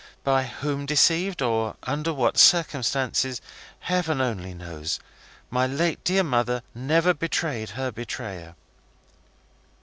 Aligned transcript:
By 0.23 0.45
whom 0.47 0.87
deceived, 0.87 1.43
or 1.43 1.75
under 1.83 2.11
what 2.11 2.35
circumstances, 2.39 3.39
Heaven 3.81 4.19
only 4.19 4.55
knows. 4.55 4.99
My 5.51 5.67
late 5.67 6.03
dear 6.03 6.23
mother 6.23 6.63
never 6.73 7.13
betrayed 7.13 7.69
her 7.77 7.91
betrayer." 7.91 8.55